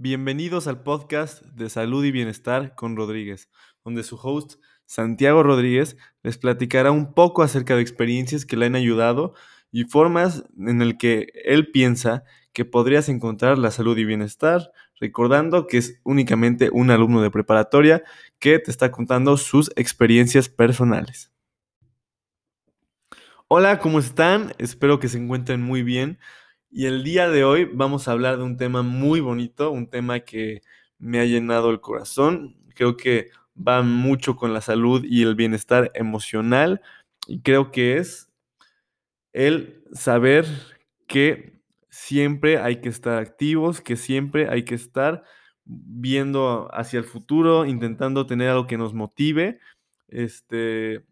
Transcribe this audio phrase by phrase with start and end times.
[0.00, 3.50] Bienvenidos al podcast de Salud y Bienestar con Rodríguez,
[3.84, 8.76] donde su host, Santiago Rodríguez, les platicará un poco acerca de experiencias que le han
[8.76, 9.34] ayudado
[9.72, 12.22] y formas en el que él piensa
[12.52, 18.04] que podrías encontrar la salud y bienestar, recordando que es únicamente un alumno de preparatoria
[18.38, 21.32] que te está contando sus experiencias personales.
[23.48, 24.52] Hola, ¿cómo están?
[24.58, 26.20] Espero que se encuentren muy bien.
[26.70, 30.20] Y el día de hoy vamos a hablar de un tema muy bonito, un tema
[30.20, 30.60] que
[30.98, 32.56] me ha llenado el corazón.
[32.74, 36.82] Creo que va mucho con la salud y el bienestar emocional.
[37.26, 38.30] Y creo que es
[39.32, 40.46] el saber
[41.06, 41.58] que
[41.88, 45.24] siempre hay que estar activos, que siempre hay que estar
[45.64, 49.58] viendo hacia el futuro, intentando tener algo que nos motive.
[50.08, 51.04] Este,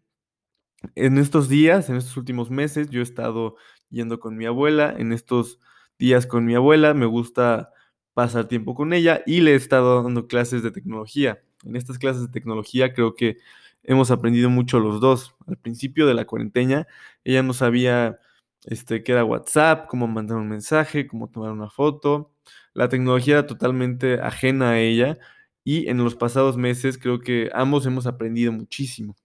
[0.95, 3.55] en estos días, en estos últimos meses, yo he estado
[3.89, 4.93] yendo con mi abuela.
[4.97, 5.59] En estos
[5.99, 7.71] días con mi abuela me gusta
[8.13, 11.41] pasar tiempo con ella y le he estado dando clases de tecnología.
[11.63, 13.37] En estas clases de tecnología creo que
[13.83, 15.35] hemos aprendido mucho los dos.
[15.47, 16.87] Al principio de la cuarentena,
[17.23, 18.19] ella no sabía
[18.65, 22.31] este, qué era WhatsApp, cómo mandar un mensaje, cómo tomar una foto.
[22.73, 25.17] La tecnología era totalmente ajena a ella
[25.63, 29.15] y en los pasados meses creo que ambos hemos aprendido muchísimo.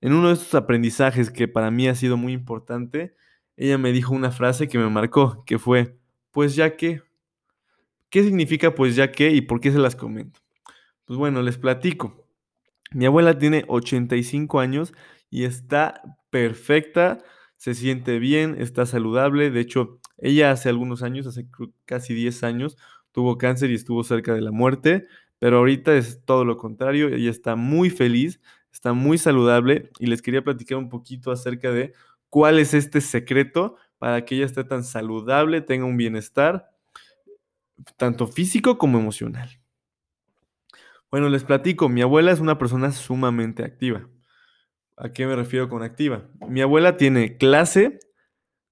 [0.00, 3.16] En uno de estos aprendizajes que para mí ha sido muy importante,
[3.58, 5.98] ella me dijo una frase que me marcó, que fue,
[6.30, 7.02] pues ya que,
[8.08, 10.40] ¿qué significa pues ya que y por qué se las comento?
[11.04, 12.24] Pues bueno, les platico.
[12.92, 14.94] Mi abuela tiene 85 años
[15.28, 17.18] y está perfecta,
[17.56, 19.50] se siente bien, está saludable.
[19.50, 21.48] De hecho, ella hace algunos años, hace
[21.84, 22.76] casi 10 años,
[23.10, 25.08] tuvo cáncer y estuvo cerca de la muerte,
[25.40, 28.40] pero ahorita es todo lo contrario, ella está muy feliz,
[28.72, 31.92] está muy saludable y les quería platicar un poquito acerca de
[32.30, 36.70] cuál es este secreto para que ella esté tan saludable, tenga un bienestar,
[37.96, 39.60] tanto físico como emocional.
[41.10, 44.06] Bueno, les platico, mi abuela es una persona sumamente activa.
[44.96, 46.28] ¿A qué me refiero con activa?
[46.48, 48.00] Mi abuela tiene clase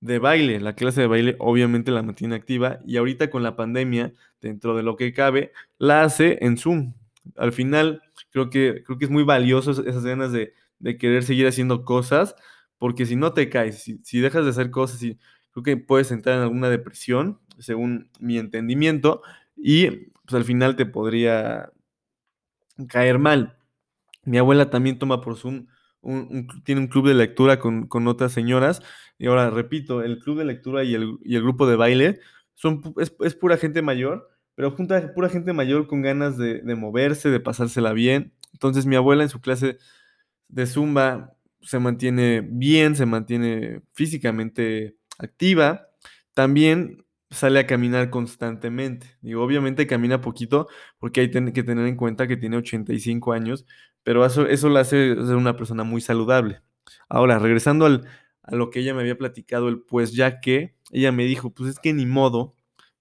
[0.01, 4.13] de baile, la clase de baile obviamente la mantiene activa y ahorita con la pandemia,
[4.41, 6.95] dentro de lo que cabe, la hace en Zoom.
[7.37, 11.47] Al final, creo que, creo que es muy valioso esas ganas de, de querer seguir
[11.47, 12.37] haciendo cosas,
[12.79, 15.19] porque si no te caes, si, dejas de hacer cosas, y
[15.53, 19.23] creo que puedes entrar en alguna depresión, según mi entendimiento,
[19.57, 19.91] y
[20.25, 21.73] pues al final te podría
[22.89, 23.57] caer mal.
[24.25, 25.67] Mi abuela también toma por Zoom,
[26.65, 28.83] tiene un club de lectura con, otras señoras,
[29.19, 32.21] y ahora repito, el club de lectura y el, grupo de baile
[32.55, 37.31] son, es, pura gente mayor, pero junta pura gente mayor con ganas de, de moverse,
[37.31, 38.33] de pasársela bien.
[38.53, 39.79] Entonces mi abuela en su clase
[40.49, 45.89] de zumba se mantiene bien, se mantiene físicamente activa,
[46.35, 49.17] también sale a caminar constantemente.
[49.21, 50.69] Digo, obviamente camina poquito
[50.99, 53.67] porque hay que tener en cuenta que tiene 85 años,
[54.03, 56.63] pero eso, eso la hace ser una persona muy saludable.
[57.09, 58.07] Ahora, regresando al,
[58.43, 61.71] a lo que ella me había platicado, el pues ya que, ella me dijo, pues
[61.71, 62.55] es que ni modo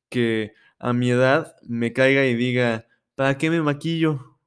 [0.09, 4.37] que a mi edad me caiga y diga, ¿para qué me maquillo?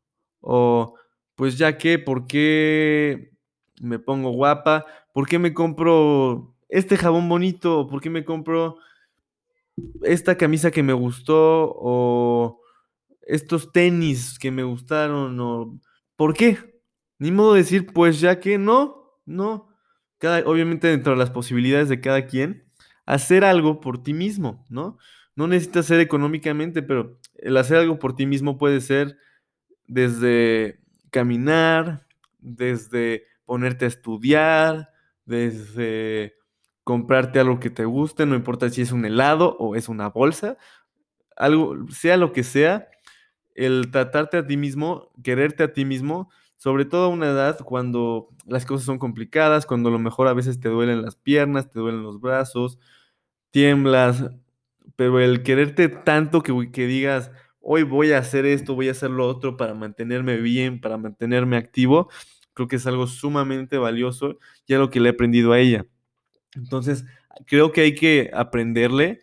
[0.40, 0.94] O
[1.36, 3.32] pues ya que, ¿por qué
[3.80, 7.86] me pongo guapa, ¿por qué me compro este jabón bonito?
[7.88, 8.78] ¿Por qué me compro
[10.02, 11.74] esta camisa que me gustó?
[11.76, 12.60] ¿O
[13.22, 15.38] estos tenis que me gustaron?
[15.40, 15.78] ¿O
[16.16, 16.80] por qué?
[17.18, 19.68] Ni modo de decir, pues ya que no, no.
[20.18, 22.64] Cada, obviamente dentro de las posibilidades de cada quien,
[23.06, 24.98] hacer algo por ti mismo, ¿no?
[25.36, 29.16] No necesitas ser económicamente, pero el hacer algo por ti mismo puede ser
[29.86, 30.80] desde
[31.10, 32.06] caminar,
[32.38, 34.90] desde ponerte a estudiar,
[35.24, 36.34] desde
[36.84, 40.58] comprarte algo que te guste, no importa si es un helado o es una bolsa,
[41.34, 42.88] algo, sea lo que sea,
[43.54, 48.28] el tratarte a ti mismo, quererte a ti mismo, sobre todo a una edad cuando
[48.46, 51.80] las cosas son complicadas, cuando a lo mejor a veces te duelen las piernas, te
[51.80, 52.78] duelen los brazos,
[53.50, 54.30] tiemblas,
[54.94, 57.30] pero el quererte tanto que, que digas,
[57.60, 61.56] hoy voy a hacer esto, voy a hacer lo otro para mantenerme bien, para mantenerme
[61.56, 62.10] activo,
[62.58, 65.86] Creo que es algo sumamente valioso y algo que le he aprendido a ella.
[66.56, 67.04] Entonces,
[67.46, 69.20] creo que hay que aprenderle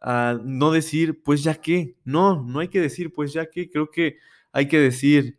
[0.00, 1.96] a no decir, pues ya qué.
[2.04, 3.68] No, no hay que decir, pues ya qué.
[3.70, 4.18] Creo que
[4.52, 5.36] hay que decir,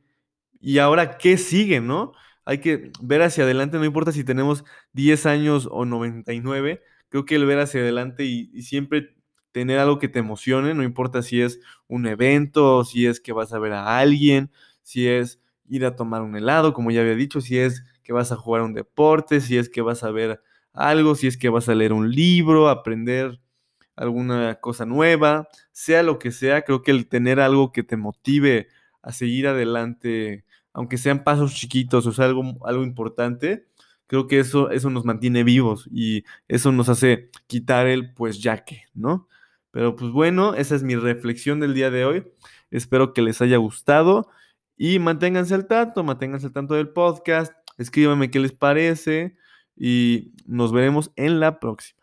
[0.60, 2.12] ¿y ahora qué sigue, no?
[2.44, 7.36] Hay que ver hacia adelante, no importa si tenemos 10 años o 99, creo que
[7.36, 9.16] el ver hacia adelante y, y siempre
[9.54, 13.54] tener algo que te emocione, no importa si es un evento, si es que vas
[13.54, 14.52] a ver a alguien,
[14.84, 18.32] si es ir a tomar un helado, como ya había dicho, si es que vas
[18.32, 20.42] a jugar un deporte, si es que vas a ver
[20.74, 23.40] algo, si es que vas a leer un libro, aprender
[23.96, 28.68] alguna cosa nueva, sea lo que sea, creo que el tener algo que te motive
[29.02, 33.68] a seguir adelante, aunque sean pasos chiquitos o sea algo, algo importante,
[34.08, 38.64] creo que eso, eso nos mantiene vivos y eso nos hace quitar el pues ya
[38.66, 39.28] que, ¿no?
[39.72, 42.24] Pero pues bueno, esa es mi reflexión del día de hoy.
[42.72, 44.30] Espero que les haya gustado
[44.84, 49.38] y manténganse al tanto, manténganse al tanto del podcast, escríbanme qué les parece
[49.78, 52.01] y nos veremos en la próxima.